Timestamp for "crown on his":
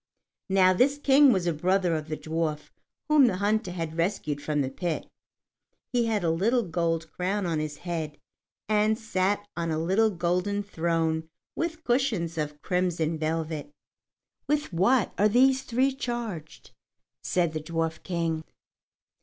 7.11-7.77